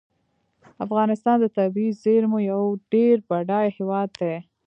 [0.85, 4.35] افغانستان د طبیعي زیرمو یو ډیر بډایه هیواد دی.